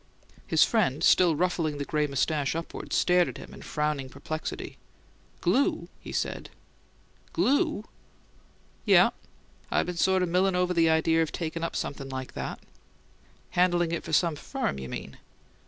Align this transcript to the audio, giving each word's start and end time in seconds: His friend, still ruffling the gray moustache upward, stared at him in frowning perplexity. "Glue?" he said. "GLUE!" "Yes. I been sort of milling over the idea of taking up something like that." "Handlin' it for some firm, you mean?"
His 0.47 0.63
friend, 0.63 1.03
still 1.03 1.35
ruffling 1.35 1.77
the 1.77 1.85
gray 1.85 2.07
moustache 2.07 2.55
upward, 2.55 2.91
stared 2.91 3.27
at 3.29 3.37
him 3.37 3.53
in 3.53 3.61
frowning 3.61 4.09
perplexity. 4.09 4.79
"Glue?" 5.41 5.89
he 5.99 6.11
said. 6.11 6.49
"GLUE!" 7.33 7.85
"Yes. 8.83 9.11
I 9.69 9.83
been 9.83 9.97
sort 9.97 10.23
of 10.23 10.29
milling 10.29 10.55
over 10.55 10.73
the 10.73 10.89
idea 10.89 11.21
of 11.21 11.31
taking 11.31 11.63
up 11.63 11.75
something 11.75 12.09
like 12.09 12.33
that." 12.33 12.57
"Handlin' 13.51 13.91
it 13.91 14.03
for 14.03 14.11
some 14.11 14.35
firm, 14.35 14.79
you 14.79 14.89
mean?" 14.89 15.19